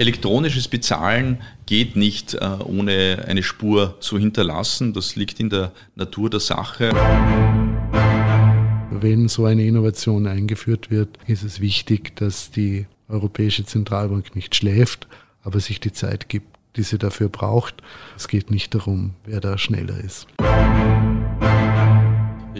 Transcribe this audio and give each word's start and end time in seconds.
Elektronisches 0.00 0.66
Bezahlen 0.66 1.42
geht 1.66 1.94
nicht 1.94 2.32
äh, 2.32 2.38
ohne 2.64 3.26
eine 3.28 3.42
Spur 3.42 3.96
zu 4.00 4.18
hinterlassen. 4.18 4.94
Das 4.94 5.14
liegt 5.14 5.38
in 5.40 5.50
der 5.50 5.72
Natur 5.94 6.30
der 6.30 6.40
Sache. 6.40 6.88
Wenn 8.90 9.28
so 9.28 9.44
eine 9.44 9.62
Innovation 9.62 10.26
eingeführt 10.26 10.90
wird, 10.90 11.18
ist 11.26 11.42
es 11.42 11.60
wichtig, 11.60 12.16
dass 12.16 12.50
die 12.50 12.86
Europäische 13.10 13.66
Zentralbank 13.66 14.34
nicht 14.34 14.56
schläft, 14.56 15.06
aber 15.42 15.60
sich 15.60 15.80
die 15.80 15.92
Zeit 15.92 16.30
gibt, 16.30 16.56
die 16.76 16.82
sie 16.82 16.96
dafür 16.96 17.28
braucht. 17.28 17.82
Es 18.16 18.26
geht 18.26 18.50
nicht 18.50 18.74
darum, 18.74 19.16
wer 19.26 19.40
da 19.40 19.58
schneller 19.58 19.98
ist. 20.02 20.26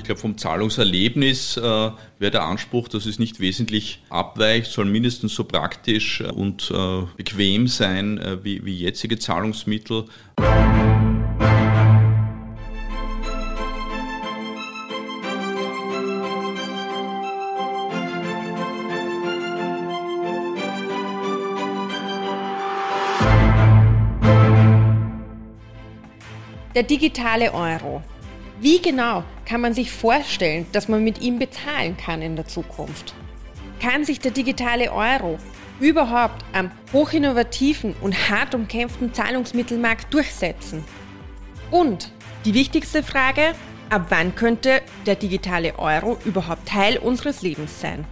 Ich 0.01 0.05
glaube, 0.05 0.23
vom 0.23 0.39
Zahlungserlebnis 0.39 1.59
äh, 1.59 1.61
wäre 1.61 2.31
der 2.31 2.45
Anspruch, 2.45 2.89
dass 2.89 3.05
es 3.05 3.19
nicht 3.19 3.39
wesentlich 3.39 4.03
abweicht, 4.09 4.73
soll 4.73 4.87
mindestens 4.87 5.35
so 5.35 5.45
praktisch 5.45 6.23
und 6.23 6.73
äh, 6.75 7.03
bequem 7.19 7.69
sein 7.69 8.17
äh, 8.17 8.43
wie, 8.43 8.65
wie 8.65 8.79
jetzige 8.79 9.19
Zahlungsmittel. 9.19 10.07
Der 26.75 26.85
digitale 26.85 27.53
Euro. 27.53 28.03
Wie 28.63 28.81
genau 28.81 29.25
kann 29.51 29.63
man 29.63 29.75
sich 29.75 29.91
vorstellen, 29.91 30.65
dass 30.71 30.87
man 30.87 31.03
mit 31.03 31.21
ihm 31.21 31.41
bezahlen 31.41 31.97
kann 31.97 32.23
in 32.23 32.37
der 32.37 32.47
Zukunft? 32.47 33.15
Kann 33.83 34.05
sich 34.05 34.21
der 34.21 34.31
digitale 34.31 34.93
Euro 34.93 35.41
überhaupt 35.81 36.45
am 36.53 36.71
hochinnovativen 36.93 37.97
und 38.01 38.31
hart 38.31 38.55
umkämpften 38.55 39.13
Zahlungsmittelmarkt 39.13 40.15
durchsetzen? 40.15 40.85
Und 41.73 42.13
die 42.45 42.55
wichtigste 42.55 43.03
Frage, 43.03 43.57
ab 43.89 44.07
wann 44.11 44.37
könnte 44.37 44.83
der 45.05 45.17
digitale 45.17 45.77
Euro 45.81 46.17
überhaupt 46.25 46.69
Teil 46.69 46.97
unseres 46.99 47.43
Lebens 47.43 47.81
sein? 47.81 48.05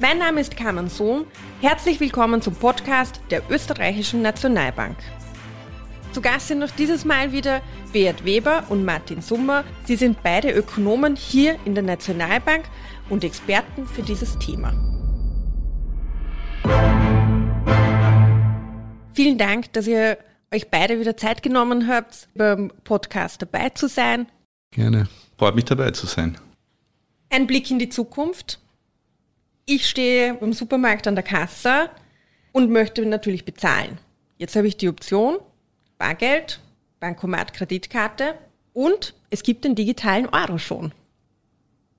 Mein 0.00 0.16
Name 0.16 0.40
ist 0.40 0.56
Carmen 0.56 0.88
Sohn. 0.88 1.26
Herzlich 1.60 2.00
willkommen 2.00 2.40
zum 2.40 2.54
Podcast 2.54 3.20
der 3.30 3.42
Österreichischen 3.50 4.22
Nationalbank. 4.22 4.96
Zu 6.14 6.22
Gast 6.22 6.46
sind 6.46 6.60
noch 6.60 6.70
dieses 6.70 7.04
Mal 7.04 7.32
wieder 7.32 7.60
Beat 7.92 8.24
Weber 8.24 8.62
und 8.68 8.84
Martin 8.84 9.20
Summer. 9.20 9.64
Sie 9.84 9.96
sind 9.96 10.22
beide 10.22 10.52
Ökonomen 10.52 11.16
hier 11.16 11.58
in 11.64 11.74
der 11.74 11.82
Nationalbank 11.82 12.66
und 13.10 13.24
Experten 13.24 13.84
für 13.84 14.02
dieses 14.02 14.38
Thema. 14.38 14.72
Vielen 19.12 19.38
Dank, 19.38 19.72
dass 19.72 19.88
ihr 19.88 20.16
euch 20.52 20.70
beide 20.70 21.00
wieder 21.00 21.16
Zeit 21.16 21.42
genommen 21.42 21.88
habt, 21.88 22.28
beim 22.36 22.70
Podcast 22.84 23.42
dabei 23.42 23.70
zu 23.70 23.88
sein. 23.88 24.28
Gerne. 24.70 25.08
Freut 25.36 25.56
mich 25.56 25.64
dabei 25.64 25.90
zu 25.90 26.06
sein. 26.06 26.38
Ein 27.28 27.48
Blick 27.48 27.68
in 27.72 27.80
die 27.80 27.88
Zukunft. 27.88 28.60
Ich 29.66 29.88
stehe 29.88 30.38
im 30.40 30.52
Supermarkt 30.52 31.08
an 31.08 31.16
der 31.16 31.24
Kasse 31.24 31.90
und 32.52 32.70
möchte 32.70 33.04
natürlich 33.04 33.44
bezahlen. 33.44 33.98
Jetzt 34.38 34.54
habe 34.54 34.68
ich 34.68 34.76
die 34.76 34.88
Option, 34.88 35.38
Bargeld, 35.98 36.60
Bankomat, 37.00 37.52
Kreditkarte 37.52 38.34
und 38.72 39.14
es 39.30 39.42
gibt 39.42 39.64
den 39.64 39.74
digitalen 39.74 40.26
Euro 40.26 40.58
schon. 40.58 40.92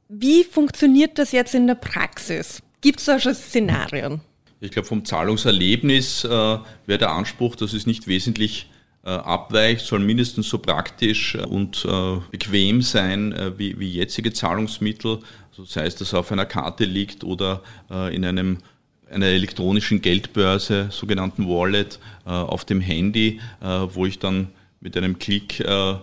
Wie 0.08 0.44
funktioniert 0.44 1.18
das 1.18 1.32
jetzt 1.32 1.56
in 1.56 1.68
der 1.68 1.76
Praxis? 1.76 2.62
Gibt 2.82 3.00
es 3.00 3.06
da 3.06 3.20
schon 3.20 3.34
Szenarien? 3.34 4.22
Ich 4.60 4.72
glaube, 4.72 4.88
vom 4.88 5.06
Zahlungserlebnis 5.06 6.24
äh, 6.24 6.30
wäre 6.30 7.00
der 7.00 7.12
Anspruch, 7.12 7.56
dass 7.56 7.74
es 7.74 7.86
nicht 7.88 8.08
wesentlich 8.08 8.70
äh, 9.04 9.10
abweicht, 9.10 9.86
soll 9.86 10.00
mindestens 10.00 10.50
so 10.50 10.58
praktisch 10.58 11.36
und 11.36 11.86
äh, 11.86 12.18
bequem 12.32 12.82
sein 12.82 13.32
äh, 13.34 13.58
wie, 13.58 13.80
wie 13.80 13.92
jetzige 13.92 14.34
Zahlungsmittel, 14.34 15.20
also 15.50 15.66
sei 15.66 15.86
es, 15.86 15.96
dass 15.96 16.14
er 16.14 16.20
auf 16.20 16.32
einer 16.32 16.46
Karte 16.46 16.86
liegt 16.86 17.24
oder 17.24 17.62
äh, 17.90 18.16
in 18.16 18.26
einem 18.26 18.60
einer 19.10 19.28
elektronischen 19.28 20.02
Geldbörse, 20.02 20.88
sogenannten 20.92 21.48
Wallet, 21.48 22.00
äh, 22.26 22.30
auf 22.30 22.66
dem 22.66 22.82
Handy, 22.82 23.40
äh, 23.62 23.66
wo 23.66 24.06
ich 24.06 24.20
dann 24.20 24.48
mit 24.80 24.98
einem 24.98 25.20
Klick 25.20 25.60
äh, 25.60 25.96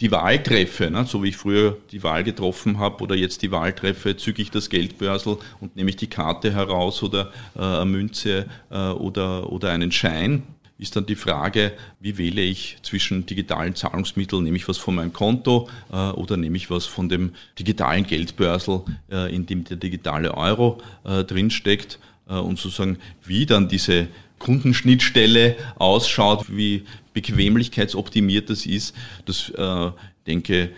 die 0.00 0.12
Wahl 0.12 0.42
treffe, 0.42 0.90
ne? 0.90 1.04
so 1.04 1.22
wie 1.22 1.28
ich 1.28 1.36
früher 1.36 1.76
die 1.90 2.02
Wahl 2.02 2.22
getroffen 2.22 2.78
habe 2.78 3.02
oder 3.02 3.14
jetzt 3.16 3.42
die 3.42 3.50
Wahl 3.50 3.72
treffe, 3.72 4.16
zücke 4.16 4.42
ich 4.42 4.50
das 4.50 4.70
Geldbörsel 4.70 5.38
und 5.60 5.74
nehme 5.76 5.90
ich 5.90 5.96
die 5.96 6.06
Karte 6.06 6.52
heraus 6.52 7.02
oder 7.02 7.32
äh, 7.56 7.60
eine 7.60 7.84
Münze 7.86 8.46
äh, 8.70 8.76
oder, 8.76 9.52
oder 9.52 9.72
einen 9.72 9.90
Schein. 9.90 10.44
Ist 10.80 10.94
dann 10.94 11.06
die 11.06 11.16
Frage, 11.16 11.72
wie 11.98 12.16
wähle 12.18 12.40
ich 12.40 12.78
zwischen 12.82 13.26
digitalen 13.26 13.74
Zahlungsmitteln? 13.74 14.44
Nehme 14.44 14.56
ich 14.56 14.68
was 14.68 14.78
von 14.78 14.94
meinem 14.94 15.12
Konto 15.12 15.68
äh, 15.90 15.96
oder 15.96 16.36
nehme 16.36 16.56
ich 16.56 16.70
was 16.70 16.86
von 16.86 17.08
dem 17.08 17.32
digitalen 17.58 18.06
Geldbörsel, 18.06 18.82
in 19.32 19.46
dem 19.46 19.64
der 19.64 19.76
digitale 19.76 20.34
Euro 20.34 20.80
drinsteckt? 21.02 21.98
Äh, 22.28 22.34
und 22.34 22.58
sozusagen, 22.58 22.98
wie 23.24 23.46
dann 23.46 23.68
diese 23.68 24.08
Kundenschnittstelle 24.38 25.56
ausschaut, 25.76 26.46
wie 26.48 26.84
bequemlichkeitsoptimiert 27.12 28.50
das 28.50 28.66
ist, 28.66 28.94
das 29.24 29.50
äh, 29.50 29.90
denke 30.26 30.70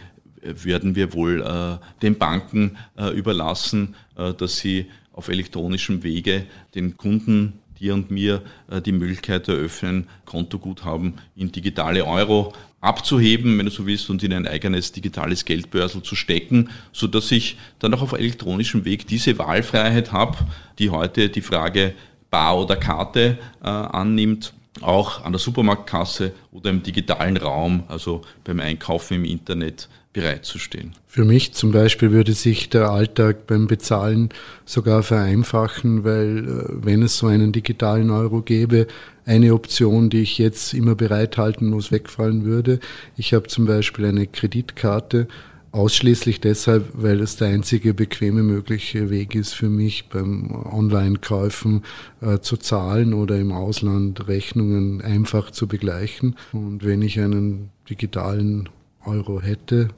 werden 0.43 0.94
wir 0.94 1.12
wohl 1.12 1.43
äh, 1.43 1.78
den 2.03 2.19
Banken 2.19 2.78
äh, 2.97 3.11
überlassen, 3.11 3.94
äh, 4.16 4.33
dass 4.33 4.59
sie 4.59 4.87
auf 5.12 5.28
elektronischem 5.28 6.03
Wege 6.03 6.47
den 6.75 6.97
Kunden, 6.97 7.59
dir 7.80 7.94
und 7.94 8.10
mir, 8.10 8.42
äh, 8.70 8.80
die 8.80 8.92
Möglichkeit 8.92 9.48
eröffnen, 9.48 10.06
Kontoguthaben 10.26 11.14
in 11.34 11.50
digitale 11.50 12.04
Euro 12.04 12.52
abzuheben, 12.80 13.58
wenn 13.58 13.66
du 13.66 13.72
so 13.72 13.86
willst, 13.86 14.08
und 14.10 14.22
in 14.22 14.32
ein 14.32 14.46
eigenes 14.46 14.92
digitales 14.92 15.44
Geldbörsel 15.44 16.02
zu 16.02 16.14
stecken, 16.14 16.70
so 16.92 17.06
dass 17.06 17.30
ich 17.30 17.58
dann 17.78 17.92
auch 17.94 18.02
auf 18.02 18.12
elektronischem 18.12 18.84
Weg 18.84 19.06
diese 19.06 19.38
Wahlfreiheit 19.38 20.12
habe, 20.12 20.38
die 20.78 20.90
heute 20.90 21.28
die 21.28 21.42
Frage 21.42 21.94
Bar 22.30 22.60
oder 22.60 22.76
Karte 22.76 23.38
äh, 23.62 23.66
annimmt, 23.66 24.52
auch 24.80 25.24
an 25.24 25.32
der 25.32 25.40
Supermarktkasse 25.40 26.32
oder 26.52 26.70
im 26.70 26.82
digitalen 26.82 27.36
Raum, 27.36 27.82
also 27.88 28.22
beim 28.44 28.60
Einkaufen 28.60 29.14
im 29.14 29.24
Internet 29.24 29.88
bereitzustehen. 30.12 30.93
Für 31.06 31.25
mich 31.25 31.53
zum 31.53 31.71
Beispiel 31.71 32.10
würde 32.10 32.32
sich 32.32 32.69
der 32.69 32.91
Alltag 32.91 33.47
beim 33.47 33.66
Bezahlen 33.66 34.31
sogar 34.65 35.03
vereinfachen, 35.03 36.04
weil 36.04 36.38
äh, 36.38 36.84
wenn 36.84 37.03
es 37.03 37.19
so 37.19 37.26
einen 37.28 37.53
digitalen 37.53 38.10
Euro 38.10 38.43
gäbe, 38.43 38.87
eine 39.25 39.54
Option, 39.54 40.10
die 40.10 40.22
ich 40.22 40.38
jetzt 40.38 40.75
immer 40.75 40.97
bereithalten 40.97 41.69
muss, 41.69 41.93
wegfallen 41.93 42.44
würde. 42.44 42.81
Ich 43.16 43.32
habe 43.32 43.47
zum 43.47 43.66
Beispiel 43.66 44.06
eine 44.06 44.26
Kreditkarte, 44.26 45.28
ausschließlich 45.72 46.41
deshalb, 46.41 46.91
weil 46.94 47.20
es 47.20 47.37
der 47.37 47.49
einzige 47.49 47.94
bequeme 47.94 48.43
mögliche 48.43 49.10
Weg 49.10 49.34
ist 49.34 49.54
für 49.54 49.69
mich 49.69 50.09
beim 50.09 50.50
Online-Käufen 50.50 51.84
äh, 52.20 52.41
zu 52.41 52.56
zahlen 52.56 53.15
oder 53.15 53.38
im 53.38 53.53
Ausland 53.53 54.26
Rechnungen 54.26 55.00
einfach 55.00 55.53
zu 55.53 55.69
begleichen. 55.69 56.34
Und 56.53 56.84
wenn 56.84 57.03
ich 57.03 57.20
einen 57.20 57.70
digitalen 57.88 58.69
Euro 59.05 59.41
hätte, 59.41 59.88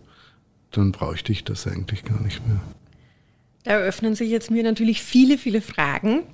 dann 0.71 0.93
bräuchte 0.93 1.33
ich 1.33 1.45
das 1.45 1.67
eigentlich 1.67 2.05
gar 2.05 2.21
nicht 2.21 2.47
mehr. 2.47 2.61
Da 3.65 3.73
eröffnen 3.73 4.15
sich 4.15 4.31
jetzt 4.31 4.51
mir 4.51 4.63
natürlich 4.63 5.03
viele, 5.03 5.39
viele 5.39 5.61
Fragen. 5.61 6.25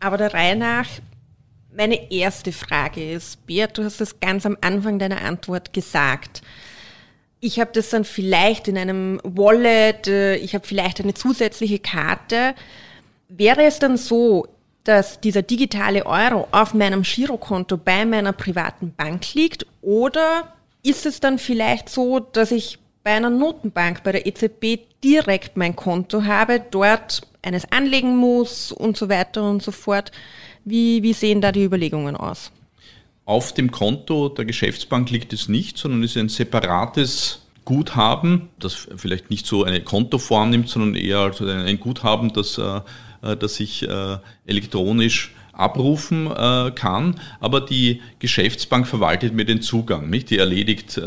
Aber 0.00 0.16
der 0.16 0.32
Reihe 0.32 0.56
nach, 0.56 0.86
meine 1.74 2.10
erste 2.10 2.52
Frage 2.52 3.12
ist, 3.12 3.46
Beat, 3.46 3.76
du 3.76 3.84
hast 3.84 4.00
das 4.00 4.20
ganz 4.20 4.46
am 4.46 4.56
Anfang 4.60 4.98
deiner 4.98 5.22
Antwort 5.22 5.72
gesagt. 5.72 6.42
Ich 7.40 7.60
habe 7.60 7.70
das 7.72 7.90
dann 7.90 8.04
vielleicht 8.04 8.68
in 8.68 8.78
einem 8.78 9.20
Wallet, 9.22 10.08
äh, 10.08 10.36
ich 10.36 10.54
habe 10.54 10.66
vielleicht 10.66 11.00
eine 11.00 11.14
zusätzliche 11.14 11.78
Karte. 11.78 12.54
Wäre 13.28 13.64
es 13.64 13.78
dann 13.78 13.96
so, 13.96 14.48
dass 14.84 15.20
dieser 15.20 15.42
digitale 15.42 16.06
Euro 16.06 16.48
auf 16.50 16.74
meinem 16.74 17.02
Girokonto 17.02 17.76
bei 17.76 18.06
meiner 18.06 18.32
privaten 18.32 18.94
Bank 18.94 19.34
liegt 19.34 19.66
oder 19.82 20.52
ist 20.82 21.06
es 21.06 21.20
dann 21.20 21.38
vielleicht 21.38 21.88
so, 21.88 22.20
dass 22.20 22.50
ich 22.50 22.78
bei 23.04 23.12
einer 23.12 23.30
Notenbank, 23.30 24.02
bei 24.02 24.12
der 24.12 24.26
EZB 24.26 24.80
direkt 25.02 25.56
mein 25.56 25.76
Konto 25.76 26.24
habe, 26.24 26.60
dort 26.70 27.22
eines 27.42 27.70
anlegen 27.72 28.16
muss 28.16 28.72
und 28.72 28.96
so 28.96 29.08
weiter 29.08 29.48
und 29.48 29.62
so 29.62 29.72
fort. 29.72 30.12
Wie, 30.64 31.02
wie 31.02 31.12
sehen 31.12 31.40
da 31.40 31.52
die 31.52 31.64
Überlegungen 31.64 32.16
aus? 32.16 32.52
Auf 33.24 33.52
dem 33.52 33.70
Konto 33.70 34.28
der 34.28 34.44
Geschäftsbank 34.44 35.10
liegt 35.10 35.32
es 35.32 35.48
nicht, 35.48 35.78
sondern 35.78 36.02
es 36.02 36.12
ist 36.12 36.16
ein 36.18 36.28
separates 36.28 37.46
Guthaben, 37.64 38.48
das 38.58 38.88
vielleicht 38.96 39.30
nicht 39.30 39.46
so 39.46 39.64
eine 39.64 39.82
Kontoform 39.82 40.50
nimmt, 40.50 40.68
sondern 40.68 40.94
eher 40.94 41.30
ein 41.40 41.78
Guthaben, 41.80 42.32
das, 42.32 42.58
äh, 42.58 42.80
das 43.36 43.60
ich 43.60 43.86
äh, 43.86 44.16
elektronisch 44.46 45.34
abrufen 45.58 46.26
äh, 46.30 46.70
kann, 46.70 47.20
aber 47.40 47.60
die 47.60 48.00
Geschäftsbank 48.18 48.86
verwaltet 48.86 49.34
mir 49.34 49.44
den 49.44 49.60
Zugang, 49.60 50.08
nicht? 50.08 50.30
Die 50.30 50.38
erledigt 50.38 51.00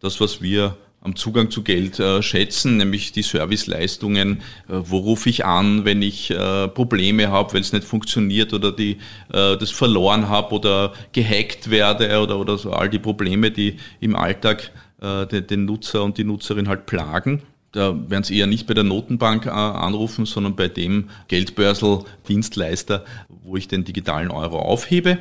das, 0.00 0.20
was 0.20 0.42
wir 0.42 0.76
am 1.06 1.14
Zugang 1.14 1.50
zu 1.50 1.62
Geld 1.62 2.00
äh, 2.00 2.20
schätzen, 2.20 2.78
nämlich 2.78 3.12
die 3.12 3.22
Serviceleistungen, 3.22 4.38
äh, 4.68 4.72
wo 4.72 4.98
rufe 4.98 5.30
ich 5.30 5.44
an, 5.44 5.84
wenn 5.84 6.02
ich 6.02 6.32
äh, 6.32 6.66
Probleme 6.66 7.30
habe, 7.30 7.54
weil 7.54 7.60
es 7.60 7.72
nicht 7.72 7.84
funktioniert 7.84 8.52
oder 8.52 8.72
die, 8.72 8.98
äh, 9.32 9.56
das 9.56 9.70
verloren 9.70 10.28
habe 10.28 10.52
oder 10.54 10.92
gehackt 11.12 11.70
werde 11.70 12.20
oder, 12.20 12.38
oder 12.40 12.58
so 12.58 12.72
all 12.72 12.90
die 12.90 12.98
Probleme, 12.98 13.52
die 13.52 13.76
im 14.00 14.16
Alltag 14.16 14.72
äh, 15.00 15.26
den, 15.26 15.46
den 15.46 15.64
Nutzer 15.64 16.02
und 16.02 16.18
die 16.18 16.24
Nutzerin 16.24 16.68
halt 16.68 16.86
plagen. 16.86 17.42
Da 17.72 17.94
werden 18.08 18.24
Sie 18.24 18.38
eher 18.38 18.46
nicht 18.46 18.66
bei 18.66 18.74
der 18.74 18.84
Notenbank 18.84 19.46
äh, 19.46 19.50
anrufen, 19.50 20.26
sondern 20.26 20.56
bei 20.56 20.68
dem 20.68 21.10
Geldbörsel-Dienstleister, 21.28 23.04
wo 23.44 23.56
ich 23.56 23.68
den 23.68 23.84
digitalen 23.84 24.30
Euro 24.30 24.58
aufhebe. 24.58 25.18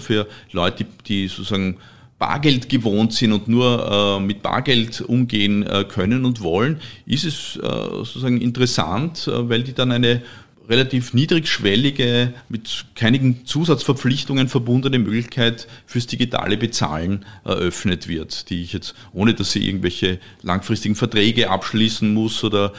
Für 0.00 0.26
Leute, 0.52 0.84
die, 1.06 1.28
sozusagen 1.28 1.76
Bargeld 2.18 2.68
gewohnt 2.68 3.12
sind 3.12 3.32
und 3.32 3.46
nur 3.46 4.18
äh, 4.18 4.20
mit 4.20 4.42
Bargeld 4.42 5.00
umgehen 5.02 5.62
äh, 5.62 5.84
können 5.84 6.24
und 6.24 6.40
wollen, 6.42 6.80
ist 7.04 7.24
es 7.24 7.52
sozusagen 7.52 8.40
interessant, 8.40 9.30
weil 9.30 9.62
die 9.62 9.74
dann 9.74 9.92
eine 9.92 10.22
relativ 10.68 11.14
niedrigschwellige, 11.14 12.32
mit 12.48 12.86
keinigen 12.94 13.46
Zusatzverpflichtungen 13.46 14.48
verbundene 14.48 14.98
Möglichkeit 14.98 15.68
fürs 15.86 16.06
digitale 16.06 16.56
Bezahlen 16.56 17.24
eröffnet 17.44 18.08
wird, 18.08 18.50
die 18.50 18.62
ich 18.62 18.72
jetzt, 18.72 18.94
ohne 19.12 19.34
dass 19.34 19.52
sie 19.52 19.66
irgendwelche 19.66 20.18
langfristigen 20.42 20.94
Verträge 20.94 21.50
abschließen 21.50 22.12
muss 22.12 22.42
oder 22.44 22.72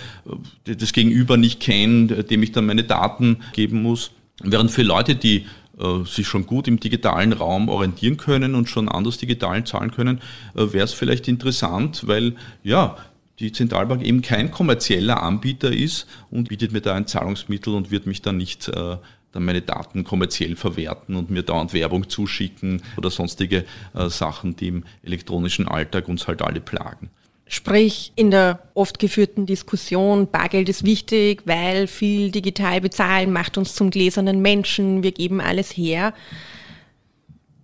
äh, 0.66 0.76
das 0.76 0.94
Gegenüber 0.94 1.38
nicht 1.38 1.60
kenne, 1.60 2.24
dem 2.24 2.44
ich 2.44 2.52
dann 2.52 2.66
meine 2.66 2.84
Daten 2.84 3.38
geben 3.54 3.82
muss. 3.82 4.12
Während 4.44 4.70
für 4.72 4.84
Leute, 4.84 5.16
die 5.16 5.46
äh, 5.80 6.06
sich 6.06 6.28
schon 6.28 6.48
gut 6.48 6.68
im 6.68 6.80
digitalen 6.80 7.34
Raum 7.34 7.70
orientieren 7.70 8.18
können 8.18 8.56
und 8.56 8.68
schon 8.68 8.90
anders 8.90 9.20
digital 9.20 9.64
zahlen 9.64 9.92
können, 9.92 10.22
äh, 10.56 10.74
wäre 10.74 10.86
es 10.86 10.94
vielleicht 10.94 11.28
interessant, 11.28 12.08
weil 12.08 12.34
ja, 12.64 12.98
die 13.40 13.52
Zentralbank 13.52 14.04
eben 14.04 14.22
kein 14.22 14.52
kommerzieller 14.52 15.22
Anbieter 15.22 15.72
ist 15.72 16.08
und 16.32 16.50
bietet 16.50 16.72
mir 16.72 16.82
da 16.82 16.96
ein 16.96 17.08
Zahlungsmittel 17.08 17.74
und 17.74 17.92
wird 17.92 18.08
mich 18.08 18.22
dann 18.22 18.38
nicht 18.38 18.68
äh, 18.70 18.98
dann 19.32 19.46
meine 19.46 19.62
Daten 19.62 20.04
kommerziell 20.04 20.56
verwerten 20.56 21.16
und 21.16 21.30
mir 21.30 21.44
dauernd 21.44 21.74
Werbung 21.74 22.10
zuschicken 22.10 22.82
oder 22.98 23.12
sonstige 23.12 23.66
äh, 23.94 24.10
Sachen, 24.10 24.56
die 24.56 24.70
im 24.70 24.84
elektronischen 25.04 25.68
Alltag 25.68 26.08
uns 26.08 26.28
halt 26.28 26.42
alle 26.42 26.62
plagen. 26.62 27.10
Sprich, 27.50 28.12
in 28.16 28.32
der 28.32 28.60
oft 28.74 29.00
geführten 29.00 29.46
Diskussion, 29.46 30.28
Bargeld 30.30 30.68
ist 30.68 30.84
wichtig, 30.84 31.44
weil 31.46 31.88
viel 31.88 32.30
digital 32.32 32.82
bezahlen 32.82 33.32
macht 33.32 33.58
uns 33.58 33.74
zum 33.74 33.90
gläsernen 33.90 34.42
Menschen, 34.42 35.02
wir 35.02 35.14
geben 35.14 35.40
alles 35.40 35.72
her. 35.72 36.14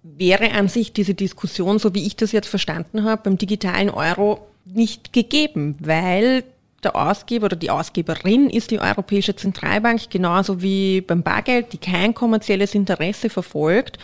Wäre 0.04 0.52
an 0.52 0.70
sich 0.70 0.94
diese 0.94 1.16
Diskussion, 1.16 1.80
so 1.80 1.94
wie 1.96 2.06
ich 2.06 2.16
das 2.16 2.32
jetzt 2.32 2.48
verstanden 2.48 3.04
habe, 3.04 3.24
beim 3.24 3.38
digitalen 3.38 3.90
Euro 3.90 4.48
nicht 4.66 5.14
gegeben, 5.14 5.76
weil 5.80 6.44
der 6.84 6.96
Ausgeber 6.96 7.46
oder 7.46 7.56
die 7.56 7.70
Ausgeberin 7.70 8.50
ist 8.50 8.72
die 8.72 8.80
Europäische 8.80 9.36
Zentralbank, 9.36 10.10
genauso 10.10 10.62
wie 10.62 11.02
beim 11.02 11.24
Bargeld, 11.24 11.74
die 11.74 11.78
kein 11.78 12.14
kommerzielles 12.14 12.76
Interesse 12.76 13.30
verfolgt. 13.30 13.98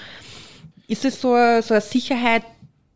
Ist 0.88 1.06
es 1.06 1.22
so 1.22 1.34
eine, 1.34 1.62
so 1.62 1.74
eine 1.74 1.82
Sicherheit, 1.82 2.44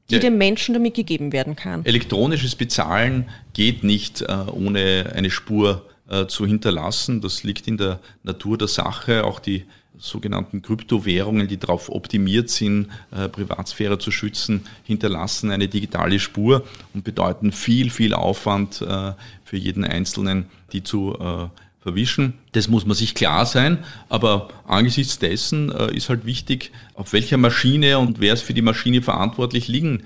die 0.09 0.19
dem 0.19 0.37
Menschen 0.37 0.73
damit 0.73 0.95
gegeben 0.95 1.31
werden 1.31 1.55
kann. 1.55 1.85
Elektronisches 1.85 2.55
Bezahlen 2.55 3.29
geht 3.53 3.83
nicht 3.83 4.21
äh, 4.21 4.25
ohne 4.51 5.11
eine 5.15 5.29
Spur 5.29 5.85
äh, 6.09 6.27
zu 6.27 6.45
hinterlassen. 6.45 7.21
Das 7.21 7.43
liegt 7.43 7.67
in 7.67 7.77
der 7.77 7.99
Natur 8.23 8.57
der 8.57 8.67
Sache. 8.67 9.23
Auch 9.23 9.39
die 9.39 9.65
sogenannten 9.97 10.61
Kryptowährungen, 10.61 11.47
die 11.47 11.57
darauf 11.57 11.89
optimiert 11.89 12.49
sind, 12.49 12.89
äh, 13.11 13.29
Privatsphäre 13.29 13.99
zu 13.99 14.11
schützen, 14.11 14.65
hinterlassen 14.83 15.51
eine 15.51 15.67
digitale 15.67 16.19
Spur 16.19 16.63
und 16.93 17.03
bedeuten 17.03 17.51
viel, 17.51 17.89
viel 17.89 18.13
Aufwand 18.13 18.81
äh, 18.81 19.13
für 19.43 19.57
jeden 19.57 19.85
Einzelnen, 19.85 20.47
die 20.71 20.83
zu 20.83 21.15
äh, 21.19 21.47
verwischen. 21.81 22.33
Das 22.53 22.67
muss 22.67 22.85
man 22.85 22.95
sich 22.95 23.13
klar 23.13 23.45
sein, 23.45 23.79
aber 24.09 24.49
angesichts 24.65 25.19
dessen 25.19 25.69
ist 25.69 26.07
halt 26.07 26.25
wichtig, 26.25 26.71
auf 26.93 27.11
welcher 27.11 27.35
Maschine 27.35 27.99
und 27.99 28.21
wer 28.21 28.33
ist 28.33 28.43
für 28.43 28.53
die 28.53 28.61
Maschine 28.61 29.01
verantwortlich 29.01 29.67
liegen 29.67 30.03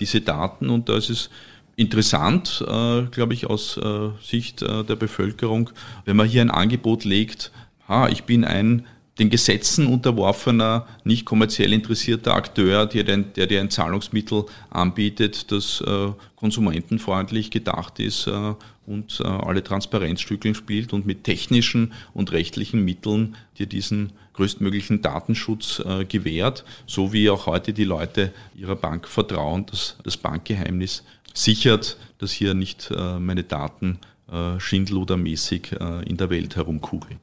diese 0.00 0.22
Daten 0.22 0.68
und 0.70 0.88
da 0.88 0.96
ist 0.96 1.08
es 1.08 1.30
interessant, 1.76 2.64
glaube 2.66 3.32
ich, 3.34 3.46
aus 3.46 3.78
Sicht 4.20 4.62
der 4.62 4.96
Bevölkerung, 4.96 5.70
wenn 6.04 6.16
man 6.16 6.26
hier 6.26 6.42
ein 6.42 6.50
Angebot 6.50 7.04
legt, 7.04 7.52
ha, 7.86 8.08
ich 8.08 8.24
bin 8.24 8.44
ein 8.44 8.84
den 9.20 9.30
Gesetzen 9.30 9.86
unterworfener, 9.86 10.86
nicht 11.04 11.26
kommerziell 11.26 11.72
interessierter 11.72 12.34
Akteur, 12.34 12.86
der, 12.86 13.04
den, 13.04 13.32
der 13.34 13.46
dir 13.46 13.60
ein 13.60 13.70
Zahlungsmittel 13.70 14.46
anbietet, 14.70 15.52
das 15.52 15.82
äh, 15.82 16.08
konsumentenfreundlich 16.36 17.50
gedacht 17.50 18.00
ist 18.00 18.26
äh, 18.26 18.54
und 18.86 19.20
äh, 19.20 19.28
alle 19.28 19.62
Transparenzstückeln 19.62 20.54
spielt 20.54 20.94
und 20.94 21.06
mit 21.06 21.24
technischen 21.24 21.92
und 22.14 22.32
rechtlichen 22.32 22.82
Mitteln 22.82 23.36
dir 23.58 23.66
diesen 23.66 24.12
größtmöglichen 24.32 25.02
Datenschutz 25.02 25.80
äh, 25.80 26.06
gewährt, 26.06 26.64
so 26.86 27.12
wie 27.12 27.28
auch 27.28 27.44
heute 27.44 27.74
die 27.74 27.84
Leute 27.84 28.32
ihrer 28.56 28.76
Bank 28.76 29.06
vertrauen, 29.06 29.66
dass 29.66 29.98
das 30.02 30.16
Bankgeheimnis 30.16 31.04
sichert, 31.34 31.98
dass 32.18 32.32
hier 32.32 32.54
nicht 32.54 32.90
äh, 32.90 33.18
meine 33.18 33.44
Daten 33.44 33.98
äh, 34.32 34.58
schindludermäßig 34.58 35.72
in 36.06 36.16
der 36.16 36.30
Welt 36.30 36.56
herumkugeln. 36.56 37.20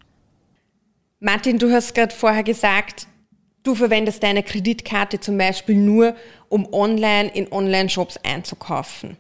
Martin, 1.20 1.58
du 1.58 1.72
hast 1.72 1.96
gerade 1.96 2.14
vorher 2.14 2.44
gesagt, 2.44 3.08
du 3.64 3.74
verwendest 3.74 4.22
deine 4.22 4.44
Kreditkarte 4.44 5.20
zum 5.20 5.40
Beispiel 5.40 5.74
nur, 5.76 6.16
um 6.48 6.72
online 6.72 7.32
in 7.34 7.52
Online-Shops 7.52 8.20
einzukaufen. 8.24 9.18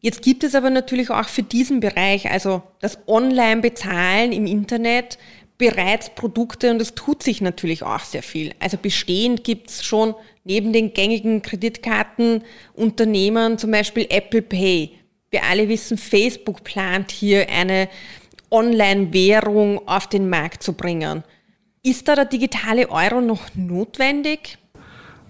Jetzt 0.00 0.22
gibt 0.22 0.42
es 0.42 0.56
aber 0.56 0.70
natürlich 0.70 1.10
auch 1.10 1.28
für 1.28 1.44
diesen 1.44 1.78
Bereich, 1.78 2.28
also 2.30 2.64
das 2.80 2.98
Online-Bezahlen 3.06 4.32
im 4.32 4.46
Internet, 4.46 5.18
bereits 5.56 6.10
Produkte 6.10 6.72
und 6.72 6.82
es 6.82 6.96
tut 6.96 7.22
sich 7.22 7.40
natürlich 7.40 7.84
auch 7.84 8.00
sehr 8.00 8.24
viel. 8.24 8.52
Also 8.58 8.76
bestehend 8.76 9.44
gibt 9.44 9.70
es 9.70 9.84
schon 9.84 10.16
neben 10.42 10.72
den 10.72 10.94
gängigen 10.94 11.42
Kreditkartenunternehmen 11.42 13.56
zum 13.56 13.70
Beispiel 13.70 14.06
Apple 14.08 14.42
Pay. 14.42 14.96
Wir 15.30 15.44
alle 15.44 15.68
wissen, 15.68 15.96
Facebook 15.96 16.64
plant 16.64 17.12
hier 17.12 17.48
eine 17.50 17.88
Online-Währung 18.50 19.86
auf 19.86 20.06
den 20.06 20.28
Markt 20.28 20.62
zu 20.62 20.72
bringen. 20.72 21.24
Ist 21.82 22.08
da 22.08 22.14
der 22.14 22.26
digitale 22.26 22.90
Euro 22.90 23.20
noch 23.20 23.54
notwendig? 23.54 24.58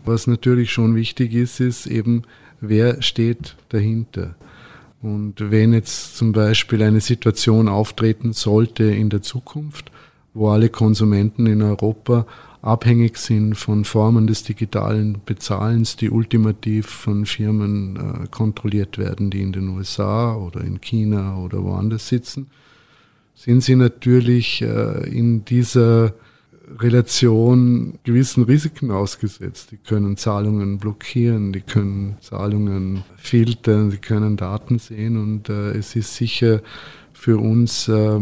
Was 0.05 0.27
natürlich 0.27 0.73
schon 0.73 0.95
wichtig 0.95 1.35
ist, 1.35 1.61
ist 1.61 1.87
eben, 1.87 2.23
wer 2.61 3.03
steht 3.03 3.57
dahinter. 3.69 4.35
Und 5.03 5.51
wenn 5.51 5.73
jetzt 5.73 6.17
zum 6.17 6.33
Beispiel 6.33 6.83
eine 6.83 7.01
Situation 7.01 7.69
auftreten 7.69 8.33
sollte 8.33 8.85
in 8.85 9.09
der 9.09 9.23
Zukunft, 9.23 9.91
wo 10.35 10.49
alle 10.51 10.69
Konsumenten 10.69 11.47
in 11.47 11.63
Europa 11.63 12.27
abhängig 12.63 13.17
sind 13.17 13.55
von 13.55 13.85
Formen 13.85 14.27
des 14.27 14.43
digitalen 14.43 15.21
Bezahlens, 15.25 15.97
die 15.97 16.11
ultimativ 16.11 16.87
von 16.87 17.25
Firmen 17.25 17.97
äh, 17.97 18.27
kontrolliert 18.31 18.99
werden, 18.99 19.31
die 19.31 19.41
in 19.41 19.53
den 19.53 19.69
USA 19.69 20.35
oder 20.35 20.61
in 20.61 20.81
China 20.81 21.39
oder 21.39 21.65
woanders 21.65 22.09
sitzen, 22.09 22.51
sind 23.41 23.63
sie 23.63 23.75
natürlich 23.75 24.61
äh, 24.61 25.09
in 25.09 25.47
dieser 25.47 26.13
Relation 26.79 27.99
gewissen 28.05 28.45
Risiken 28.45 28.91
ausgesetzt. 28.91 29.71
Die 29.71 29.79
können 29.79 30.19
Zahlungen 30.19 30.79
blockieren, 30.79 31.51
die 31.51 31.63
können 31.63 32.19
Zahlungen 32.21 33.03
filtern, 33.17 33.91
sie 33.91 33.97
können 33.97 34.37
Daten 34.37 34.79
sehen 34.79 35.17
und 35.17 35.49
äh, 35.49 35.71
es 35.71 35.97
ist 35.97 36.17
sicher 36.17 36.61
für 37.15 37.39
uns 37.39 37.89
äh, 37.89 38.21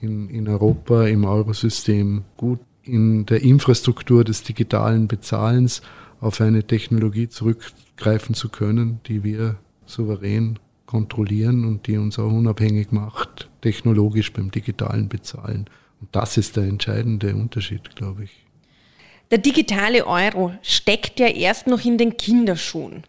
in, 0.00 0.30
in 0.30 0.46
Europa 0.46 1.04
im 1.08 1.24
Eurosystem 1.24 2.22
gut, 2.36 2.60
in 2.84 3.26
der 3.26 3.42
Infrastruktur 3.42 4.22
des 4.22 4.44
digitalen 4.44 5.08
Bezahlens 5.08 5.82
auf 6.20 6.40
eine 6.40 6.62
Technologie 6.62 7.28
zurückgreifen 7.28 8.36
zu 8.36 8.50
können, 8.50 9.00
die 9.08 9.24
wir 9.24 9.56
souverän 9.84 10.60
kontrollieren 10.86 11.64
und 11.64 11.88
die 11.88 11.96
uns 11.96 12.20
auch 12.20 12.32
unabhängig 12.32 12.92
macht, 12.92 13.50
technologisch 13.64 14.30
beim 14.32 14.50
digitalen 14.50 15.08
Bezahlen. 15.08 15.70
Und 16.00 16.14
das 16.14 16.36
ist 16.36 16.56
der 16.56 16.64
entscheidende 16.64 17.34
Unterschied, 17.34 17.96
glaube 17.96 18.24
ich. 18.24 18.30
Der 19.30 19.38
digitale 19.38 20.06
Euro 20.06 20.52
steckt 20.62 21.18
ja 21.18 21.28
erst 21.28 21.66
noch 21.66 21.82
in 21.82 21.96
den 21.96 22.18
Kinderschuhen. 22.18 23.04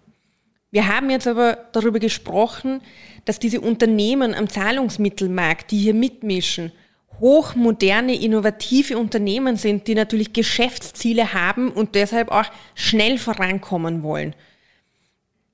Wir 0.71 0.87
haben 0.87 1.09
jetzt 1.09 1.27
aber 1.27 1.57
darüber 1.73 1.99
gesprochen, 1.99 2.81
dass 3.25 3.37
diese 3.37 3.59
Unternehmen 3.59 4.33
am 4.33 4.49
Zahlungsmittelmarkt, 4.49 5.71
die 5.71 5.77
hier 5.77 5.93
mitmischen, 5.93 6.71
hochmoderne, 7.19 8.15
innovative 8.15 8.97
Unternehmen 8.97 9.57
sind, 9.57 9.87
die 9.87 9.95
natürlich 9.95 10.31
Geschäftsziele 10.31 11.33
haben 11.33 11.69
und 11.69 11.95
deshalb 11.95 12.31
auch 12.31 12.45
schnell 12.75 13.17
vorankommen 13.17 14.03
wollen. 14.03 14.35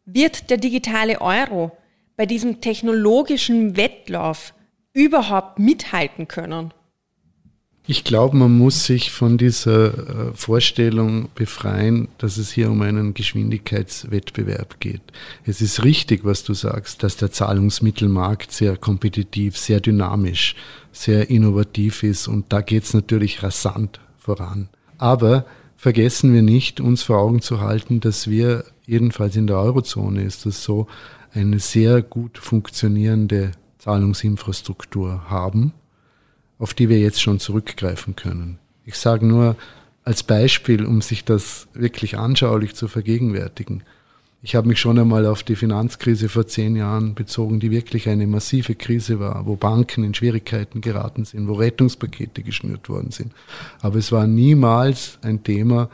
Wird 0.06 0.52
der 0.52 0.58
digitale 0.58 1.22
Euro 1.22 1.72
bei 2.18 2.28
diesem 2.28 2.62
technologischen 2.62 3.78
Wettlauf 3.78 4.54
überhaupt 4.94 5.60
mithalten 5.60 6.28
können? 6.28 6.74
Ich 7.88 8.04
glaube, 8.04 8.38
man 8.38 8.56
muss 8.58 8.86
sich 8.86 9.12
von 9.12 9.40
dieser 9.40 10.30
äh, 10.30 10.34
Vorstellung 10.34 11.30
befreien, 11.34 12.10
dass 12.20 12.38
es 12.38 12.52
hier 12.52 12.70
um 12.70 12.82
einen 12.84 13.16
Geschwindigkeitswettbewerb 13.16 14.80
geht. 14.80 15.02
Es 15.46 15.62
ist 15.62 15.84
richtig, 15.84 16.24
was 16.24 16.44
du 16.44 16.54
sagst, 16.54 17.02
dass 17.02 17.18
der 17.18 17.32
Zahlungsmittelmarkt 17.32 18.52
sehr 18.52 18.78
kompetitiv, 18.78 19.58
sehr 19.58 19.80
dynamisch, 19.80 20.56
sehr 20.92 21.32
innovativ 21.32 22.04
ist 22.04 22.28
und 22.28 22.54
da 22.54 22.62
geht 22.62 22.84
es 22.84 22.94
natürlich 22.94 23.42
rasant 23.42 24.00
voran. 24.18 24.70
Aber 25.00 25.46
vergessen 25.76 26.34
wir 26.34 26.44
nicht, 26.44 26.80
uns 26.80 27.02
vor 27.02 27.18
Augen 27.18 27.42
zu 27.42 27.62
halten, 27.62 28.00
dass 28.00 28.30
wir, 28.30 28.66
jedenfalls 28.86 29.36
in 29.36 29.48
der 29.48 29.58
Eurozone 29.58 30.22
ist 30.22 30.46
das 30.46 30.64
so, 30.64 30.86
eine 31.34 31.60
sehr 31.60 32.04
gut 32.04 32.38
funktionierende 32.38 33.54
Zahlungsinfrastruktur 33.82 35.30
haben 35.30 35.74
auf 36.62 36.76
die 36.76 36.90
wir 36.90 37.00
jetzt 37.00 37.20
schon 37.20 37.40
zurückgreifen 37.40 38.16
können. 38.16 38.60
Ich 38.86 38.96
sage 38.96 39.26
nur 39.26 39.56
als 40.04 40.22
Beispiel, 40.22 40.86
um 40.86 41.02
sich 41.02 41.26
das 41.26 41.68
wirklich 41.74 42.20
anschaulich 42.20 42.76
zu 42.76 42.88
vergegenwärtigen. 42.88 43.82
Ich 44.44 44.56
habe 44.56 44.68
mich 44.68 44.80
schon 44.80 45.00
einmal 45.00 45.26
auf 45.26 45.42
die 45.42 45.56
Finanzkrise 45.56 46.30
vor 46.30 46.46
zehn 46.46 46.76
Jahren 46.76 47.16
bezogen, 47.16 47.60
die 47.60 47.72
wirklich 47.72 48.10
eine 48.10 48.28
massive 48.28 48.76
Krise 48.76 49.20
war, 49.20 49.48
wo 49.48 49.56
Banken 49.56 50.04
in 50.04 50.14
Schwierigkeiten 50.14 50.82
geraten 50.82 51.26
sind, 51.26 51.48
wo 51.48 51.54
Rettungspakete 51.54 52.44
geschnürt 52.44 52.90
worden 52.90 53.10
sind. 53.10 53.34
Aber 53.82 53.98
es 53.98 54.12
war 54.12 54.28
niemals 54.28 55.18
ein 55.24 55.44
Thema, 55.44 55.90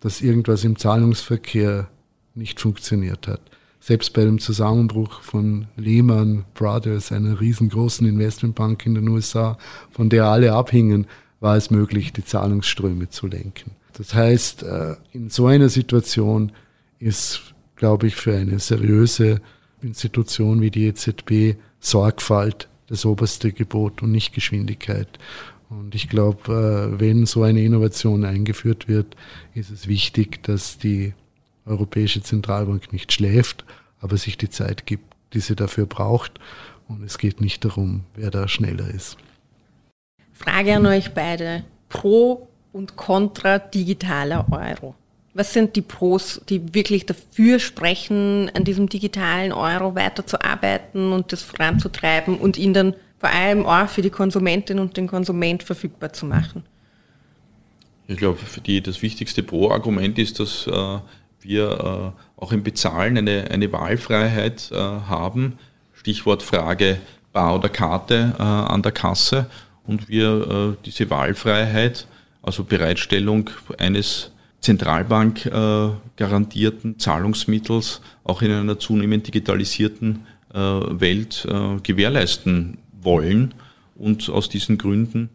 dass 0.00 0.20
irgendwas 0.20 0.62
im 0.64 0.76
Zahlungsverkehr 0.76 1.88
nicht 2.34 2.60
funktioniert 2.60 3.28
hat 3.28 3.40
selbst 3.82 4.12
bei 4.12 4.22
dem 4.22 4.38
Zusammenbruch 4.38 5.22
von 5.22 5.66
Lehman 5.76 6.44
Brothers, 6.54 7.10
einer 7.10 7.40
riesengroßen 7.40 8.06
Investmentbank 8.06 8.86
in 8.86 8.94
den 8.94 9.08
USA, 9.08 9.58
von 9.90 10.08
der 10.08 10.26
alle 10.26 10.52
abhingen, 10.52 11.08
war 11.40 11.56
es 11.56 11.68
möglich, 11.70 12.12
die 12.12 12.24
Zahlungsströme 12.24 13.08
zu 13.08 13.26
lenken. 13.26 13.72
Das 13.94 14.14
heißt, 14.14 14.62
äh, 14.62 14.94
in 15.12 15.30
so 15.30 15.46
einer 15.46 15.68
Situation 15.68 16.52
ist, 17.00 17.54
glaube 17.74 18.06
ich, 18.06 18.14
für 18.14 18.36
eine 18.36 18.60
seriöse 18.60 19.40
Institution 19.82 20.60
wie 20.60 20.70
die 20.70 20.86
EZB 20.86 21.58
Sorgfalt 21.80 22.68
das 22.86 23.04
oberste 23.04 23.50
Gebot 23.50 24.00
und 24.00 24.12
nicht 24.12 24.32
Geschwindigkeit. 24.32 25.08
Und 25.70 25.96
ich 25.96 26.08
glaube, 26.08 26.92
äh, 26.96 27.00
wenn 27.00 27.26
so 27.26 27.42
eine 27.42 27.64
Innovation 27.64 28.24
eingeführt 28.24 28.86
wird, 28.86 29.16
ist 29.54 29.70
es 29.70 29.88
wichtig, 29.88 30.44
dass 30.44 30.78
die 30.78 31.14
Europäische 31.66 32.22
Zentralbank 32.22 32.92
nicht 32.92 33.12
schläft, 33.12 33.64
aber 34.00 34.16
sich 34.16 34.36
die 34.36 34.50
Zeit 34.50 34.86
gibt, 34.86 35.14
die 35.32 35.40
sie 35.40 35.56
dafür 35.56 35.86
braucht. 35.86 36.40
Und 36.88 37.04
es 37.04 37.18
geht 37.18 37.40
nicht 37.40 37.64
darum, 37.64 38.04
wer 38.14 38.30
da 38.30 38.48
schneller 38.48 38.88
ist. 38.88 39.16
Frage 40.32 40.74
an 40.74 40.86
euch 40.86 41.14
beide. 41.14 41.64
Pro 41.88 42.48
und 42.72 42.96
Contra 42.96 43.58
digitaler 43.58 44.46
Euro. 44.50 44.94
Was 45.34 45.54
sind 45.54 45.76
die 45.76 45.82
Pros, 45.82 46.42
die 46.48 46.74
wirklich 46.74 47.06
dafür 47.06 47.58
sprechen, 47.58 48.50
an 48.54 48.64
diesem 48.64 48.88
digitalen 48.88 49.52
Euro 49.52 49.94
weiterzuarbeiten 49.94 51.12
und 51.12 51.32
das 51.32 51.42
voranzutreiben 51.42 52.36
und 52.36 52.58
ihn 52.58 52.74
dann 52.74 52.94
vor 53.18 53.30
allem 53.30 53.64
auch 53.64 53.88
für 53.88 54.02
die 54.02 54.10
Konsumentin 54.10 54.78
und 54.78 54.96
den 54.96 55.06
Konsument 55.06 55.62
verfügbar 55.62 56.12
zu 56.12 56.26
machen? 56.26 56.64
Ich 58.08 58.18
glaube, 58.18 58.38
für 58.38 58.60
die 58.60 58.82
das 58.82 59.00
wichtigste 59.00 59.42
Pro-Argument 59.42 60.18
ist, 60.18 60.40
dass 60.40 60.66
äh, 60.66 60.98
wir 61.44 62.14
äh, 62.38 62.40
auch 62.40 62.52
im 62.52 62.62
Bezahlen 62.62 63.18
eine, 63.18 63.50
eine 63.50 63.72
Wahlfreiheit 63.72 64.70
äh, 64.72 64.76
haben. 64.76 65.58
Stichwort 65.92 66.42
Frage 66.42 66.98
Bar 67.32 67.56
oder 67.56 67.68
Karte 67.68 68.34
äh, 68.38 68.42
an 68.42 68.82
der 68.82 68.92
Kasse. 68.92 69.46
Und 69.84 70.08
wir 70.08 70.76
diese 70.84 71.10
Wahlfreiheit, 71.10 72.06
also 72.40 72.62
Bereitstellung 72.62 73.50
eines 73.78 74.30
Zentralbank 74.60 75.50
garantierten 76.16 77.00
Zahlungsmittels 77.00 78.00
auch 78.22 78.42
in 78.42 78.52
einer 78.52 78.78
zunehmend 78.78 79.26
digitalisierten 79.26 80.24
Welt 80.52 81.48
gewährleisten 81.82 82.78
wollen. 83.00 83.54
Und 83.96 84.30
aus 84.30 84.48
diesen 84.48 84.78
Gründen 84.78 85.30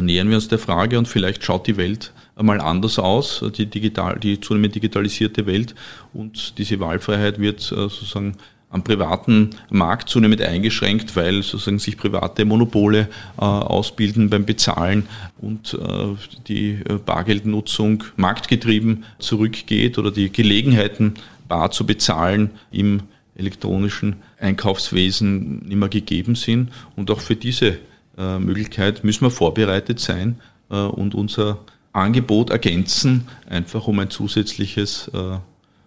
nähern 0.00 0.28
wir 0.28 0.36
uns 0.36 0.48
der 0.48 0.58
Frage 0.58 0.98
und 0.98 1.06
vielleicht 1.06 1.44
schaut 1.44 1.66
die 1.66 1.76
Welt 1.76 2.12
einmal 2.36 2.60
anders 2.60 2.98
aus, 2.98 3.42
die, 3.56 3.66
digital, 3.66 4.18
die 4.18 4.40
zunehmend 4.40 4.74
digitalisierte 4.74 5.46
Welt 5.46 5.74
und 6.12 6.58
diese 6.58 6.78
Wahlfreiheit 6.78 7.40
wird 7.40 7.60
äh, 7.72 7.74
sozusagen 7.74 8.36
am 8.68 8.84
privaten 8.84 9.50
Markt 9.70 10.08
zunehmend 10.10 10.42
eingeschränkt, 10.42 11.16
weil 11.16 11.42
sozusagen 11.42 11.78
sich 11.78 11.96
private 11.96 12.44
Monopole 12.44 13.08
äh, 13.38 13.40
ausbilden 13.40 14.28
beim 14.28 14.44
Bezahlen 14.44 15.06
und 15.38 15.74
äh, 15.74 16.14
die 16.46 16.80
Bargeldnutzung 17.06 18.04
marktgetrieben 18.16 19.04
zurückgeht 19.18 19.98
oder 19.98 20.10
die 20.10 20.30
Gelegenheiten, 20.30 21.14
bar 21.48 21.70
zu 21.70 21.86
bezahlen 21.86 22.50
im 22.72 23.02
elektronischen 23.36 24.16
Einkaufswesen 24.40 25.62
mehr 25.68 25.88
gegeben 25.88 26.34
sind. 26.34 26.70
Und 26.96 27.10
auch 27.10 27.20
für 27.20 27.36
diese 27.36 27.78
äh, 28.16 28.38
Möglichkeit 28.38 29.04
müssen 29.04 29.22
wir 29.22 29.30
vorbereitet 29.30 30.00
sein 30.00 30.40
äh, 30.70 30.76
und 30.76 31.14
unser 31.14 31.58
Angebot 31.92 32.50
ergänzen, 32.50 33.28
einfach 33.48 33.86
um 33.86 33.98
ein 33.98 34.10
zusätzliches 34.10 35.08
äh, 35.14 35.38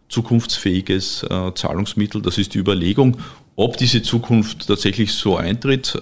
zukunftsfähiges 0.10 1.24
äh, 1.24 1.54
Zahlungsmittel. 1.54 2.22
Das 2.22 2.38
ist 2.38 2.54
die 2.54 2.60
Überlegung. 2.60 3.18
Ob 3.56 3.78
diese 3.78 4.02
Zukunft 4.02 4.68
tatsächlich 4.68 5.12
so 5.12 5.36
eintritt, 5.36 5.94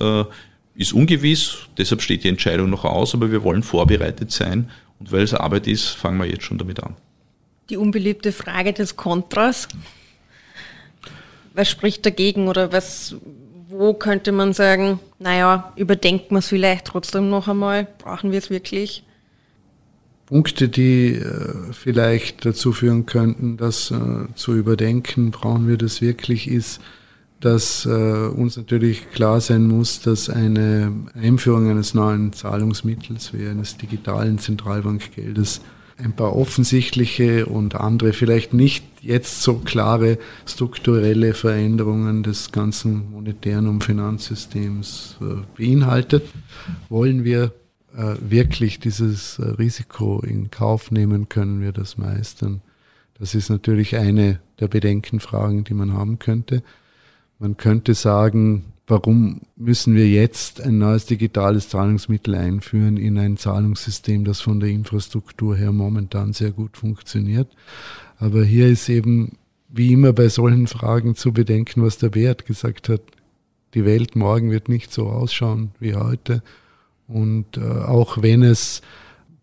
ist 0.75 0.93
ungewiss. 0.93 1.57
Deshalb 1.75 2.03
steht 2.03 2.23
die 2.23 2.27
Entscheidung 2.27 2.69
noch 2.69 2.85
aus, 2.85 3.15
aber 3.15 3.31
wir 3.31 3.43
wollen 3.43 3.63
vorbereitet 3.63 4.31
sein. 4.31 4.69
Und 4.99 5.11
weil 5.11 5.23
es 5.23 5.33
Arbeit 5.33 5.65
ist, 5.65 5.87
fangen 5.87 6.19
wir 6.19 6.27
jetzt 6.27 6.43
schon 6.43 6.59
damit 6.59 6.83
an. 6.83 6.95
Die 7.71 7.77
unbeliebte 7.77 8.31
Frage 8.31 8.73
des 8.73 8.95
Kontras. 8.95 9.67
Was 11.55 11.69
spricht 11.69 12.05
dagegen 12.05 12.47
oder 12.47 12.71
was, 12.71 13.15
wo 13.69 13.93
könnte 13.93 14.31
man 14.31 14.53
sagen, 14.53 14.99
naja, 15.19 15.73
überdenken 15.75 16.35
wir 16.35 16.39
es 16.39 16.47
vielleicht 16.47 16.85
trotzdem 16.85 17.29
noch 17.29 17.47
einmal? 17.47 17.87
Brauchen 17.97 18.31
wir 18.31 18.39
es 18.39 18.49
wirklich? 18.49 19.03
Punkte, 20.25 20.67
die 20.67 21.13
äh, 21.13 21.73
vielleicht 21.73 22.45
dazu 22.45 22.73
führen 22.73 23.05
könnten, 23.05 23.57
das 23.57 23.91
äh, 23.91 24.33
zu 24.35 24.55
überdenken, 24.55 25.31
brauchen 25.31 25.67
wir 25.67 25.77
das 25.77 26.01
wirklich, 26.01 26.49
ist, 26.49 26.81
dass 27.39 27.85
äh, 27.85 27.89
uns 27.89 28.57
natürlich 28.57 29.09
klar 29.11 29.39
sein 29.41 29.67
muss, 29.67 30.01
dass 30.01 30.29
eine 30.29 30.91
Einführung 31.13 31.69
eines 31.69 31.93
neuen 31.93 32.33
Zahlungsmittels 32.33 33.33
wie 33.33 33.47
eines 33.47 33.77
digitalen 33.77 34.37
Zentralbankgeldes 34.37 35.61
ein 35.97 36.13
paar 36.13 36.35
offensichtliche 36.35 37.47
und 37.47 37.75
andere 37.75 38.13
vielleicht 38.13 38.53
nicht 38.53 38.85
jetzt 39.01 39.41
so 39.41 39.55
klare 39.55 40.19
strukturelle 40.45 41.33
Veränderungen 41.33 42.23
des 42.23 42.51
ganzen 42.51 43.11
monetären 43.11 43.67
und 43.67 43.83
Finanzsystems 43.83 45.17
beinhaltet. 45.55 46.23
Wollen 46.89 47.23
wir 47.23 47.51
äh, 47.97 48.15
wirklich 48.19 48.79
dieses 48.79 49.39
äh, 49.39 49.45
Risiko 49.45 50.19
in 50.19 50.51
Kauf 50.51 50.91
nehmen, 50.91 51.29
können 51.29 51.61
wir 51.61 51.71
das 51.71 51.97
meistern. 51.97 52.61
Das 53.17 53.33
ist 53.33 53.49
natürlich 53.49 53.95
eine 53.95 54.39
der 54.59 54.67
Bedenkenfragen, 54.67 55.63
die 55.63 55.73
man 55.73 55.93
haben 55.93 56.19
könnte. 56.19 56.61
Man 57.39 57.57
könnte 57.57 57.95
sagen, 57.95 58.65
warum 58.87 59.41
müssen 59.57 59.95
wir 59.95 60.09
jetzt 60.09 60.61
ein 60.61 60.77
neues 60.77 61.05
digitales 61.05 61.69
Zahlungsmittel 61.69 62.35
einführen 62.35 62.95
in 62.95 63.17
ein 63.17 63.35
Zahlungssystem, 63.35 64.23
das 64.23 64.39
von 64.39 64.61
der 64.61 64.69
Infrastruktur 64.69 65.55
her 65.57 65.73
momentan 65.73 66.31
sehr 66.31 66.51
gut 66.51 66.77
funktioniert. 66.77 67.49
Aber 68.17 68.43
hier 68.43 68.67
ist 68.67 68.87
eben 68.87 69.33
wie 69.69 69.91
immer 69.91 70.13
bei 70.13 70.29
solchen 70.29 70.67
Fragen 70.67 71.15
zu 71.15 71.33
bedenken, 71.33 71.83
was 71.83 71.97
der 71.97 72.15
Wert 72.15 72.45
gesagt 72.45 72.87
hat. 72.87 73.01
Die 73.73 73.83
Welt 73.83 74.15
morgen 74.15 74.49
wird 74.49 74.69
nicht 74.69 74.93
so 74.93 75.07
ausschauen 75.07 75.71
wie 75.79 75.93
heute. 75.93 76.41
Und 77.07 77.57
äh, 77.57 77.61
auch 77.61 78.21
wenn 78.21 78.41
es 78.41 78.81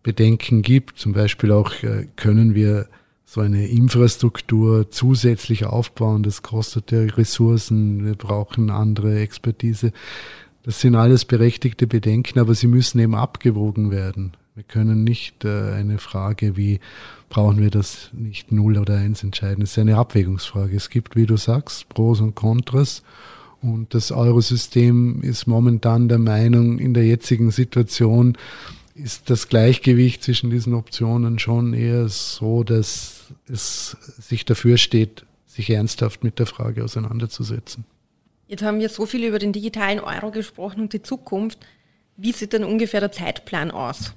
Bedenken 0.01 0.63
gibt, 0.63 0.97
zum 0.97 1.13
Beispiel 1.13 1.51
auch 1.51 1.71
äh, 1.83 2.07
können 2.15 2.55
wir 2.55 2.87
so 3.25 3.41
eine 3.41 3.67
Infrastruktur 3.67 4.91
zusätzlich 4.91 5.65
aufbauen, 5.65 6.23
das 6.23 6.43
kostet 6.43 6.91
ja 6.91 6.99
Ressourcen, 7.01 8.05
wir 8.05 8.15
brauchen 8.15 8.69
andere 8.69 9.19
Expertise. 9.19 9.91
Das 10.63 10.79
sind 10.79 10.95
alles 10.95 11.25
berechtigte 11.25 11.87
Bedenken, 11.87 12.39
aber 12.39 12.55
sie 12.55 12.67
müssen 12.67 12.99
eben 12.99 13.15
abgewogen 13.15 13.91
werden. 13.91 14.33
Wir 14.55 14.63
können 14.63 15.03
nicht 15.03 15.43
äh, 15.43 15.73
eine 15.73 15.97
Frage 15.97 16.55
wie, 16.55 16.79
brauchen 17.29 17.59
wir 17.59 17.69
das 17.69 18.09
nicht 18.13 18.51
null 18.51 18.77
oder 18.77 18.95
eins 18.95 19.21
entscheiden. 19.21 19.63
Es 19.63 19.71
ist 19.71 19.79
eine 19.79 19.97
Abwägungsfrage. 19.97 20.75
Es 20.75 20.89
gibt, 20.89 21.15
wie 21.15 21.25
du 21.25 21.35
sagst, 21.35 21.89
Pros 21.89 22.21
und 22.21 22.35
Kontras. 22.35 23.03
Und 23.61 23.93
das 23.93 24.11
Eurosystem 24.11 25.21
ist 25.23 25.45
momentan 25.45 26.07
der 26.07 26.19
Meinung, 26.19 26.79
in 26.79 26.93
der 26.93 27.05
jetzigen 27.05 27.51
Situation 27.51 28.37
ist 28.95 29.29
das 29.29 29.49
Gleichgewicht 29.49 30.23
zwischen 30.23 30.49
diesen 30.49 30.73
Optionen 30.73 31.37
schon 31.37 31.73
eher 31.73 32.07
so, 32.07 32.63
dass 32.63 33.25
es 33.47 33.97
sich 34.17 34.45
dafür 34.45 34.77
steht, 34.77 35.25
sich 35.45 35.69
ernsthaft 35.69 36.23
mit 36.23 36.39
der 36.39 36.45
Frage 36.45 36.83
auseinanderzusetzen. 36.83 37.85
Jetzt 38.47 38.63
haben 38.63 38.79
wir 38.79 38.89
so 38.89 39.05
viel 39.05 39.25
über 39.25 39.37
den 39.37 39.51
digitalen 39.51 39.99
Euro 39.99 40.31
gesprochen 40.31 40.81
und 40.81 40.93
die 40.93 41.01
Zukunft. 41.01 41.59
Wie 42.15 42.31
sieht 42.31 42.53
denn 42.53 42.63
ungefähr 42.63 43.01
der 43.01 43.11
Zeitplan 43.11 43.71
aus? 43.71 44.13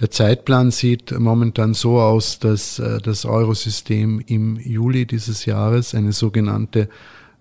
Der 0.00 0.10
Zeitplan 0.10 0.70
sieht 0.70 1.12
momentan 1.12 1.74
so 1.74 2.00
aus, 2.00 2.38
dass 2.38 2.78
äh, 2.78 2.98
das 3.00 3.26
Eurosystem 3.26 4.20
im 4.26 4.56
Juli 4.56 5.06
dieses 5.06 5.44
Jahres 5.44 5.94
eine 5.94 6.12
sogenannte 6.12 6.88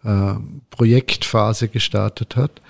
äh, 0.04 0.34
Projektphase 0.70 1.70
gestartet 1.70 2.36
hat. 2.36 2.62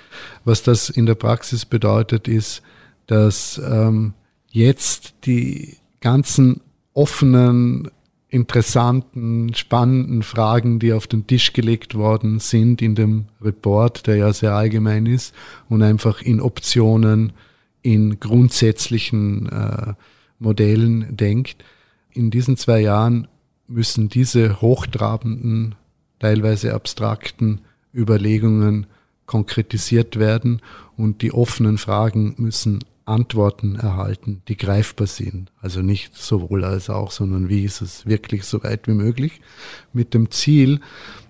Was 0.45 0.61
das 0.61 0.89
in 0.89 1.05
der 1.05 1.15
Praxis 1.15 1.65
bedeutet, 1.65 2.27
ist, 2.27 2.61
dass 3.07 3.61
ähm, 3.63 4.13
jetzt 4.49 5.15
die 5.25 5.77
ganzen 5.99 6.61
offenen, 6.93 7.89
interessanten, 8.29 9.53
spannenden 9.53 10.23
Fragen, 10.23 10.79
die 10.79 10.93
auf 10.93 11.05
den 11.05 11.27
Tisch 11.27 11.53
gelegt 11.53 11.93
worden 11.93 12.39
sind 12.39 12.81
in 12.81 12.95
dem 12.95 13.25
Report, 13.41 14.07
der 14.07 14.15
ja 14.15 14.33
sehr 14.33 14.53
allgemein 14.53 15.05
ist 15.05 15.35
und 15.69 15.83
einfach 15.83 16.21
in 16.21 16.41
Optionen, 16.41 17.33
in 17.83 18.19
grundsätzlichen 18.19 19.49
äh, 19.49 19.93
Modellen 20.39 21.15
denkt. 21.15 21.63
In 22.11 22.31
diesen 22.31 22.57
zwei 22.57 22.79
Jahren 22.79 23.27
müssen 23.67 24.09
diese 24.09 24.61
hochtrabenden, 24.61 25.75
teilweise 26.19 26.73
abstrakten 26.73 27.61
Überlegungen 27.93 28.87
konkretisiert 29.25 30.17
werden 30.17 30.61
und 30.97 31.21
die 31.21 31.33
offenen 31.33 31.77
Fragen 31.77 32.33
müssen 32.37 32.79
Antworten 33.05 33.75
erhalten, 33.75 34.41
die 34.47 34.57
greifbar 34.57 35.07
sind. 35.07 35.51
Also 35.61 35.81
nicht 35.81 36.15
sowohl 36.15 36.63
als 36.63 36.89
auch, 36.89 37.11
sondern 37.11 37.49
wie 37.49 37.63
ist 37.63 37.81
es 37.81 38.05
wirklich 38.05 38.45
so 38.45 38.63
weit 38.63 38.87
wie 38.87 38.93
möglich. 38.93 39.41
Mit 39.91 40.13
dem 40.13 40.31
Ziel, 40.31 40.79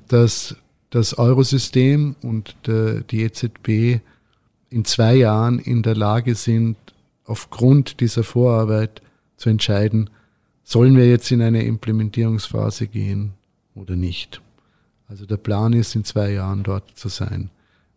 dass 0.08 0.56
das 0.90 1.18
Eurosystem 1.18 2.16
und 2.22 2.56
die 2.68 3.24
EZB 3.24 4.02
in 4.70 4.86
zwei 4.86 5.16
Jahren 5.16 5.60
in 5.60 5.82
der 5.84 5.96
Lage 5.96 6.36
sind, 6.36 6.78
aufgrund 7.26 8.00
dieser 8.00 8.24
Vorarbeit 8.24 9.02
zu 9.38 9.50
entscheiden, 9.50 10.10
sollen 10.64 10.96
wir 10.96 11.08
jetzt 11.08 11.32
in 11.32 11.42
eine 11.42 11.64
Implementierungsphase 11.64 12.88
gehen 12.88 13.34
oder 13.76 13.96
nicht. 13.96 14.42
Also 15.08 15.26
der 15.26 15.38
Plan 15.38 15.74
ist, 15.74 15.96
in 15.96 16.04
zwei 16.04 16.32
Jahren 16.32 16.64
dort 16.64 16.98
zu 16.98 17.10
sein. 17.10 17.50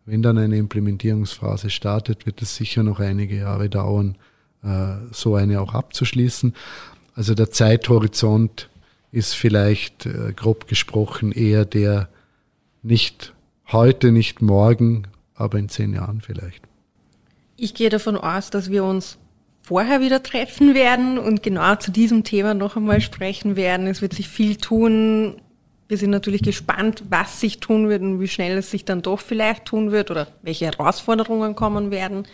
Wenn 0.07 0.21
dann 0.21 0.37
eine 0.37 0.55
Implementierungsphase 0.55 1.69
startet, 1.69 2.25
wird 2.25 2.41
es 2.41 2.55
sicher 2.55 2.81
noch 2.81 3.01
einige 3.01 3.35
Jahre 3.35 3.67
dauern, 3.67 4.15
äh, 4.63 4.95
so 5.11 5.35
eine 5.35 5.59
auch 5.59 5.73
abzuschließen. 5.73 6.53
Also 7.13 7.35
der 7.35 7.51
Zeithorizont 7.51 8.69
ist 9.11 9.33
vielleicht 9.33 10.05
äh, 10.05 10.31
grob 10.33 10.69
gesprochen 10.69 11.33
eher 11.33 11.65
der 11.65 12.07
nicht 12.83 13.33
heute, 13.69 14.13
nicht 14.13 14.41
morgen, 14.41 15.07
aber 15.35 15.59
in 15.59 15.67
zehn 15.67 15.93
Jahren 15.93 16.21
vielleicht. 16.21 16.63
Ich 17.57 17.73
gehe 17.73 17.89
davon 17.89 18.15
aus, 18.15 18.49
dass 18.49 18.71
wir 18.71 18.85
uns 18.85 19.17
vorher 19.61 19.99
wieder 19.99 20.23
treffen 20.23 20.73
werden 20.73 21.17
und 21.17 21.43
genau 21.43 21.75
zu 21.75 21.91
diesem 21.91 22.23
Thema 22.23 22.53
noch 22.53 22.77
einmal 22.77 23.01
sprechen 23.01 23.57
werden. 23.57 23.87
Es 23.87 24.01
wird 24.01 24.13
sich 24.13 24.29
viel 24.29 24.55
tun 24.55 25.35
wir 25.87 25.97
sind 25.97 26.09
natürlich 26.09 26.41
gespannt, 26.41 27.03
was 27.09 27.39
sich 27.39 27.59
tun 27.59 27.87
wird 27.89 28.01
und 28.01 28.19
wie 28.19 28.27
schnell 28.27 28.57
es 28.57 28.71
sich 28.71 28.83
dann 28.83 29.01
doch 29.01 29.19
vielleicht 29.19 29.65
tun 29.65 29.91
wird 29.91 30.11
oder 30.11 30.27
welche 30.41 30.65
Herausforderungen 30.65 31.55
kommen 31.55 31.91
werden. 31.91 32.27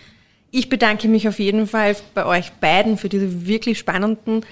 Ich 0.50 0.69
bedanke 0.69 1.07
mich 1.07 1.27
auf 1.27 1.39
jeden 1.39 1.67
Fall 1.67 1.95
bei 2.13 2.25
euch 2.25 2.51
beiden 2.53 2.98
für 2.98 3.10
diese 3.10 3.45
wirklich 3.48 3.79
spannenden 3.79 4.45